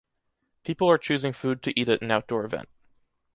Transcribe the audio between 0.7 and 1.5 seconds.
are choosing